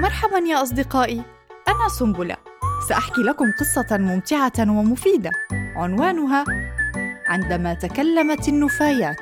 مرحبا 0.00 0.38
يا 0.38 0.62
أصدقائي. 0.62 1.22
أنا 1.68 1.88
سنبلة. 1.88 2.36
سأحكي 2.88 3.20
لكم 3.20 3.44
قصة 3.60 3.98
ممتعة 3.98 4.52
ومفيدة. 4.58 5.30
عنوانها 5.76 6.44
عندما 7.26 7.74
تكلمت 7.74 8.48
النفايات. 8.48 9.16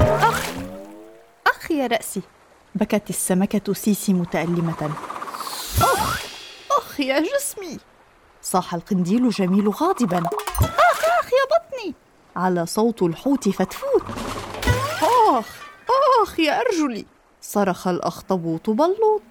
أخ 0.00 0.48
أخ 1.46 1.70
يا 1.70 1.86
رأسي 1.86 2.22
بكت 2.74 3.10
السمكة 3.10 3.72
سيسي 3.72 4.12
متألمة. 4.12 5.07
أخ 6.98 7.04
يا 7.04 7.20
جسمي. 7.20 7.78
صاح 8.42 8.74
القنديل 8.74 9.30
جميل 9.30 9.68
غاضبا. 9.68 10.18
آخ 10.18 11.04
آخ 11.20 11.30
يا 11.32 11.44
بطني. 11.50 11.94
على 12.36 12.66
صوت 12.66 13.02
الحوت 13.02 13.48
فتفوت. 13.48 14.02
آخ 15.30 15.46
آخ 16.22 16.40
يا 16.40 16.60
أرجلي. 16.60 17.06
صرخ 17.40 17.88
الأخطبوط 17.88 18.70
بلوط 18.70 19.22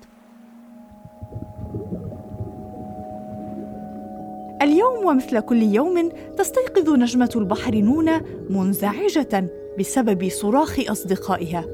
اليوم 4.61 5.05
ومثل 5.05 5.39
كل 5.39 5.63
يوم 5.63 6.09
تستيقظ 6.37 6.89
نجمة 6.89 7.31
البحر 7.35 7.75
نونا 7.75 8.21
منزعجة 8.49 9.49
بسبب 9.79 10.29
صراخ 10.29 10.79
أصدقائها. 10.79 11.65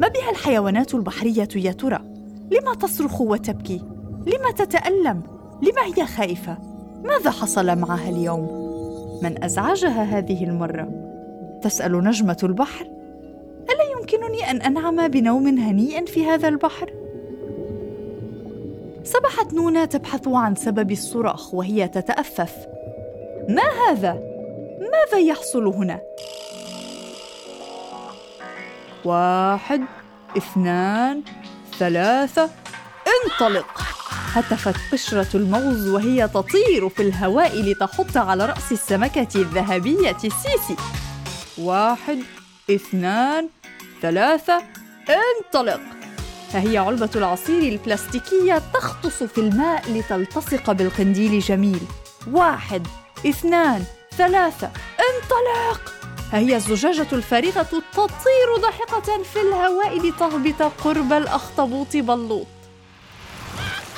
ما 0.00 0.08
بها 0.08 0.30
الحيوانات 0.30 0.94
البحرية 0.94 1.48
يا 1.56 1.72
ترى؟ 1.72 2.00
لما 2.50 2.74
تصرخ 2.74 3.20
وتبكي؟ 3.20 3.89
لما 4.26 4.50
تتألم؟ 4.50 5.22
لما 5.62 5.82
هي 5.96 6.06
خائفة؟ 6.06 6.58
ماذا 7.04 7.30
حصل 7.30 7.78
معها 7.78 8.08
اليوم؟ 8.08 8.70
من 9.22 9.44
أزعجها 9.44 10.02
هذه 10.02 10.44
المرة؟ 10.44 10.88
تسأل 11.62 12.04
نجمة 12.04 12.36
البحر 12.42 12.86
ألا 13.70 13.98
يمكنني 13.98 14.50
أن 14.50 14.62
أنعم 14.62 15.08
بنوم 15.08 15.46
هنيء 15.46 16.06
في 16.06 16.26
هذا 16.26 16.48
البحر؟ 16.48 16.92
سبحت 19.04 19.54
نونا 19.54 19.84
تبحث 19.84 20.28
عن 20.28 20.54
سبب 20.54 20.90
الصراخ 20.90 21.54
وهي 21.54 21.88
تتأفف 21.88 22.56
ما 23.48 23.62
هذا؟ 23.88 24.12
ماذا 24.80 25.18
يحصل 25.18 25.66
هنا؟ 25.66 26.00
واحد 29.04 29.80
اثنان 30.36 31.22
ثلاثة 31.78 32.50
انطلق 33.24 33.89
هتفت 34.32 34.76
قشرة 34.92 35.28
الموز 35.34 35.88
وهي 35.88 36.28
تطير 36.28 36.88
في 36.88 37.02
الهواء 37.02 37.62
لتحط 37.62 38.16
على 38.16 38.46
رأس 38.46 38.72
السمكة 38.72 39.28
الذهبية 39.34 40.16
سيسي. 40.18 40.76
واحد 41.58 42.18
اثنان 42.70 43.48
ثلاثة 44.02 44.62
انطلق. 45.08 45.80
ها 46.52 46.60
هي 46.60 46.78
علبة 46.78 47.10
العصير 47.16 47.72
البلاستيكية 47.72 48.62
تغطس 48.74 49.22
في 49.22 49.38
الماء 49.38 49.92
لتلتصق 49.92 50.72
بالقنديل 50.72 51.40
جميل. 51.40 51.80
واحد 52.32 52.86
اثنان 53.26 53.84
ثلاثة 54.18 54.70
انطلق. 55.00 55.92
هي 56.32 56.56
الزجاجة 56.56 57.06
الفارغة 57.12 57.62
تطير 57.92 58.56
ضاحكة 58.60 59.22
في 59.22 59.40
الهواء 59.40 59.98
لتهبط 59.98 60.62
قرب 60.62 61.12
الأخطبوط 61.12 61.96
بلوط 61.96 62.46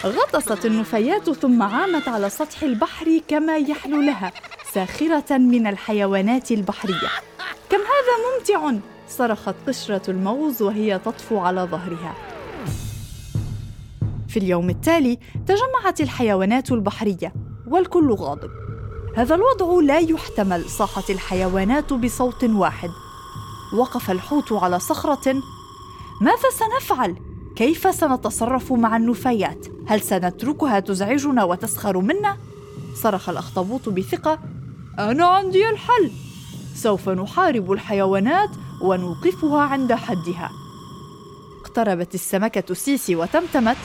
غطست 0.07 0.67
النفايات 0.67 1.31
ثم 1.31 1.63
عامت 1.63 2.09
على 2.09 2.31
سطح 2.31 2.63
البحر 2.63 3.21
كما 3.29 3.57
يحلو 3.57 4.01
لها 4.01 4.33
ساخرة 4.73 5.39
من 5.39 5.67
الحيوانات 5.67 6.53
البحرية. 6.53 7.09
كم 7.71 7.79
هذا 7.79 8.15
ممتع! 8.39 8.81
صرخت 9.09 9.55
قشرة 9.69 10.11
الموز 10.11 10.63
وهي 10.63 10.99
تطفو 10.99 11.39
على 11.39 11.61
ظهرها. 11.61 12.15
في 14.29 14.39
اليوم 14.39 14.71
التالي 14.71 15.19
تجمعت 15.47 16.01
الحيوانات 16.01 16.73
البحرية 16.73 17.33
والكل 17.69 18.13
غاضب. 18.13 18.51
هذا 19.17 19.35
الوضع 19.35 19.81
لا 19.83 19.99
يحتمل 19.99 20.65
صاحت 20.71 21.11
الحيوانات 21.11 21.93
بصوت 21.93 22.45
واحد. 22.45 22.91
وقف 23.79 24.11
الحوت 24.11 24.53
على 24.53 24.79
صخرة. 24.79 25.35
ماذا 26.21 26.51
سنفعل؟ 26.51 27.32
كيف 27.57 27.95
سنتصرف 27.95 28.73
مع 28.73 28.97
النفايات؟ 28.97 29.67
هل 29.87 30.01
سنتركها 30.01 30.81
تزعجنا 30.81 31.45
وتسخر 31.45 31.99
منا؟ 31.99 32.37
صرخ 32.95 33.29
الأخطبوط 33.29 33.89
بثقة. 33.89 34.39
أنا 34.99 35.27
عندي 35.27 35.71
الحل. 35.71 36.11
سوف 36.75 37.09
نحارب 37.09 37.73
الحيوانات 37.73 38.51
ونوقفها 38.83 39.61
عند 39.61 39.93
حدها. 39.93 40.51
اقتربت 41.65 42.15
السمكة 42.15 42.75
سيسي 42.75 43.17
وتمتمت. 43.17 43.77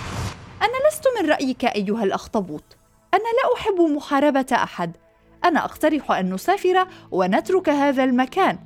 أنا 0.61 0.89
لست 0.89 1.03
من 1.19 1.29
رأيك 1.29 1.66
أيها 1.66 2.03
الأخطبوط. 2.03 2.63
أنا 3.13 3.19
لا 3.22 3.55
أحب 3.55 3.81
محاربة 3.95 4.47
أحد. 4.53 4.91
أنا 5.45 5.66
أقترح 5.66 6.11
أن 6.11 6.34
نسافر 6.34 6.88
ونترك 7.11 7.69
هذا 7.69 8.03
المكان. 8.03 8.59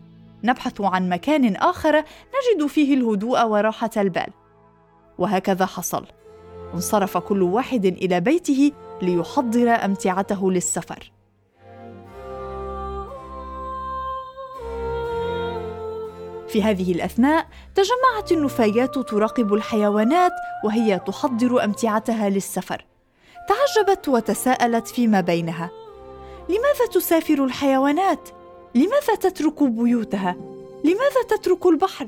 نبحث 0.44 0.82
عن 0.82 1.10
مكان 1.10 1.56
آخر 1.56 1.98
نجد 1.98 2.68
فيه 2.68 2.94
الهدوء 2.94 3.46
وراحة 3.46 3.90
البال. 3.98 4.28
وهكذا 5.22 5.66
حصل. 5.66 6.06
انصرف 6.74 7.18
كل 7.18 7.42
واحد 7.42 7.86
إلى 7.86 8.20
بيته 8.20 8.72
ليحضر 9.02 9.70
أمتعته 9.70 10.52
للسفر. 10.52 11.12
في 16.48 16.64
هذه 16.64 16.92
الأثناء 16.92 17.48
تجمعت 17.76 18.32
النفايات 18.32 19.00
تراقب 19.00 19.54
الحيوانات 19.54 20.32
وهي 20.66 21.00
تحضر 21.00 21.64
أمتعتها 21.64 22.30
للسفر. 22.30 22.86
تعجبت 23.48 24.08
وتساءلت 24.10 24.88
فيما 24.88 25.22
بينها. 25.22 25.70
لماذا 26.50 26.86
تسافر 26.94 27.44
الحيوانات؟ 27.44 28.30
لماذا 28.76 29.16
تترك 29.20 29.64
بيوتها؟ 29.64 30.36
لماذا 30.84 31.24
تترك 31.30 31.66
البحر؟ 31.66 32.08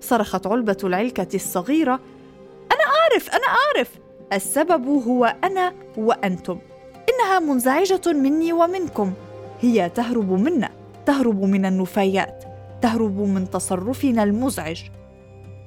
صرخت 0.00 0.46
علبة 0.46 0.76
العلكة 0.84 1.28
الصغيرة 1.34 2.00
أنا 3.06 3.12
أعرف 3.14 3.30
أنا 3.30 3.46
أعرف. 3.46 3.90
السبب 4.32 4.86
هو 4.86 5.34
أنا 5.44 5.72
وأنتم. 5.96 6.58
إنها 7.08 7.38
منزعجة 7.38 8.12
مني 8.12 8.52
ومنكم. 8.52 9.12
هي 9.60 9.88
تهرب 9.88 10.32
منا 10.32 10.70
تهرب 11.06 11.42
من 11.42 11.66
النفايات 11.66 12.44
تهرب 12.82 13.20
من 13.20 13.50
تصرفنا 13.50 14.22
المزعج. 14.22 14.82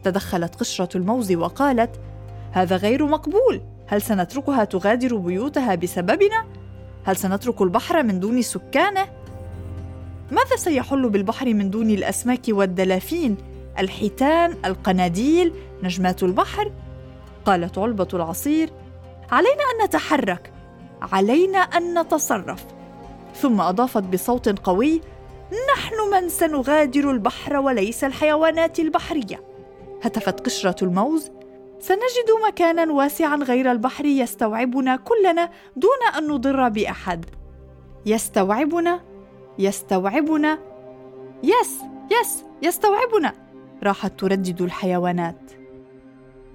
تدخلت 0.03 0.55
قشرة 0.55 0.97
الموز 0.97 1.31
وقالت 1.31 1.99
هذا 2.51 2.75
غير 2.75 3.05
مقبول. 3.05 3.61
هل 3.87 4.01
سنتركها 4.01 4.63
تغادر 4.63 5.15
بيوتها 5.15 5.75
بسببنا؟ 5.75 6.45
هل 7.03 7.17
سنترك 7.17 7.61
البحر 7.61 8.03
من 8.03 8.19
دون 8.19 8.41
سكانه؟ 8.41 9.05
ماذا 10.31 10.55
سيحل 10.55 11.09
بالبحر 11.09 11.53
من 11.53 11.69
دون 11.69 11.89
الأسماك 11.89 12.41
والدلافين؟ 12.49 13.37
الحيتان 13.79 14.55
القناديل 14.65 15.53
نجمات 15.83 16.23
البحر؟ 16.23 16.71
قالت 17.45 17.77
علبة 17.77 18.07
العصير 18.13 18.69
علينا 19.31 19.63
أن 19.63 19.85
نتحرك 19.85 20.53
علينا 21.01 21.59
أن 21.59 21.99
نتصرف. 21.99 22.65
ثم 23.35 23.61
أضافت 23.61 24.03
بصوت 24.03 24.59
قوي 24.59 25.01
نحن 25.75 25.95
من 26.11 26.29
سنغادر 26.29 27.11
البحر 27.11 27.57
وليس 27.57 28.03
الحيوانات 28.03 28.79
البحرية. 28.79 29.43
هتفت 30.03 30.39
قشرة 30.39 30.83
الموز 30.83 31.31
سنجد 31.79 32.29
مكانا 32.47 32.91
واسعا 32.93 33.35
غير 33.35 33.71
البحر 33.71 34.05
يستوعبنا 34.05 34.95
كلنا 34.95 35.49
دون 35.75 36.17
أن 36.17 36.27
نضر 36.27 36.69
بأحد. 36.69 37.25
يستوعبنا؟ 38.05 38.99
يستوعبنا؟ 39.59 40.59
يس 41.43 41.77
يس 42.11 42.43
يستوعبنا. 42.61 43.33
راحت 43.83 44.19
تردد 44.19 44.61
الحيوانات. 44.61 45.58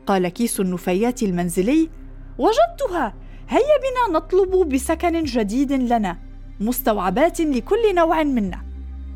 قال 0.07 0.29
كيس 0.29 0.61
النفايات 0.61 1.23
المنزلي 1.23 1.91
وجدتها! 2.39 3.15
هيا 3.49 3.61
بنا 3.61 4.19
نطلب 4.19 4.69
بسكن 4.69 5.25
جديد 5.25 5.73
لنا 5.73 6.19
مستوعبات 6.61 7.41
لكل 7.41 7.95
نوع 7.95 8.23
منا. 8.23 8.61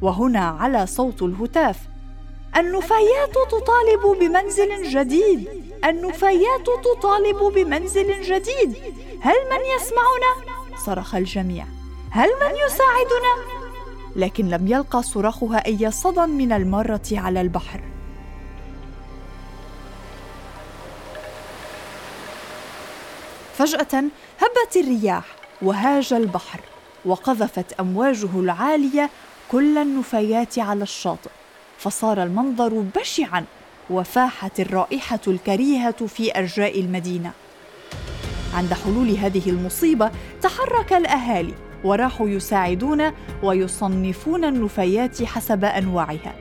وهنا 0.02 0.40
على 0.40 0.86
صوت 0.86 1.22
الهتاف 1.22 1.78
النفايات 2.56 3.34
تطالب 3.50 4.18
بمنزل 4.20 4.90
جديد 4.90 5.48
النفايات 5.84 6.66
تطالب 6.84 7.54
بمنزل 7.54 8.22
جديد 8.22 8.76
هل 9.20 9.34
من 9.50 9.60
يسمعنا؟ 9.76 10.58
صرخ 10.76 11.14
الجميع 11.14 11.64
هل 12.10 12.28
من 12.28 12.56
يساعدنا؟ 12.66 13.58
لكن 14.16 14.48
لم 14.48 14.66
يلقى 14.66 15.02
صراخها 15.02 15.66
أي 15.66 15.90
صدى 15.90 16.26
من 16.26 16.52
الماره 16.52 17.00
على 17.12 17.40
البحر. 17.40 17.80
فجأة 23.58 24.04
هبت 24.38 24.76
الرياح 24.76 25.24
وهاج 25.62 26.12
البحر 26.12 26.60
وقذفت 27.04 27.72
أمواجه 27.80 28.40
العالية 28.40 29.10
كل 29.50 29.78
النفايات 29.78 30.58
على 30.58 30.82
الشاطئ. 30.82 31.30
فصار 31.78 32.22
المنظر 32.22 32.84
بشعا 32.96 33.44
وفاحت 33.90 34.60
الرائحة 34.60 35.20
الكريهة 35.28 36.06
في 36.06 36.38
أرجاء 36.38 36.80
المدينة. 36.80 37.32
عند 38.54 38.74
حلول 38.74 39.10
هذه 39.10 39.50
المصيبة 39.50 40.10
تحرك 40.42 40.92
الأهالي 40.92 41.54
وراحوا 41.84 42.28
يساعدون 42.28 43.12
ويصنفون 43.42 44.44
النفايات 44.44 45.22
حسب 45.22 45.64
أنواعها. 45.64 46.34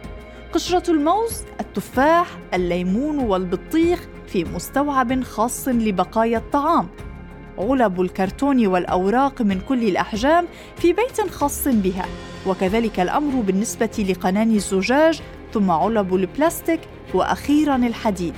قشرة 0.54 0.92
الموز 0.92 1.42
التفاح 1.60 2.28
الليمون 2.54 3.19
والبطيخ 3.19 4.08
في 4.28 4.44
مستوعب 4.44 5.24
خاص 5.24 5.68
لبقايا 5.68 6.38
الطعام. 6.38 6.90
علب 7.59 8.01
الكرتون 8.01 8.68
والأوراق 8.68 9.42
من 9.42 9.59
كل 9.69 9.83
الأحجام 9.83 10.45
في 10.75 10.94
بيت 10.94 11.31
خاص 11.31 11.68
بها. 11.68 12.06
وكذلك 12.48 13.00
الأمر 13.00 13.42
بالنسبة 13.42 14.06
لقناني 14.09 14.56
الزجاج 14.56 15.21
ثم 15.54 15.71
علب 15.71 16.15
البلاستيك 16.15 16.80
وأخيرا 17.13 17.75
الحديد. 17.75 18.33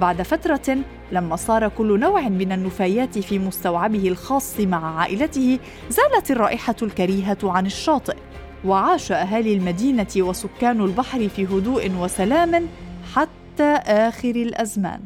بعد 0.00 0.22
فترة 0.22 0.78
لما 1.12 1.36
صار 1.36 1.68
كل 1.68 2.00
نوع 2.00 2.28
من 2.28 2.52
النفايات 2.52 3.18
في 3.18 3.38
مستوعبه 3.38 4.08
الخاص 4.08 4.60
مع 4.60 5.00
عائلته 5.00 5.58
زالت 5.90 6.30
الرائحة 6.30 6.76
الكريهة 6.82 7.38
عن 7.44 7.66
الشاطئ. 7.66 8.16
وعاش 8.64 9.12
أهالي 9.12 9.54
المدينة 9.54 10.06
وسكان 10.16 10.80
البحر 10.80 11.28
في 11.28 11.44
هدوء 11.44 11.90
وسلام 12.00 12.66
حتى 13.14 13.72
آخر 13.86 14.30
الأزمان. 14.30 15.00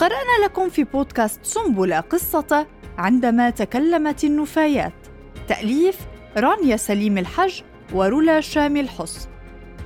قرأنا 0.00 0.44
لكم 0.44 0.68
في 0.68 0.84
بودكاست 0.84 1.44
سنبلة 1.44 2.00
قصة 2.00 2.66
عندما 2.98 3.50
تكلمت 3.50 4.24
النفايات. 4.24 4.92
تأليف 5.48 5.98
رانيا 6.36 6.76
سليم 6.76 7.18
الحج 7.18 7.62
ورولا 7.94 8.40
شامي 8.40 8.80
الحس. 8.80 9.28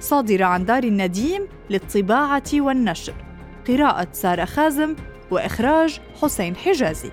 صادرة 0.01 0.45
عن 0.45 0.65
دار 0.65 0.85
النديم 0.85 1.49
للطباعة 1.71 2.43
والنشر. 2.55 3.15
قراءة 3.69 4.09
سارة 4.13 4.45
خازم 4.45 4.97
وإخراج 5.31 6.01
حسين 6.23 6.57
حجازي. 6.57 7.11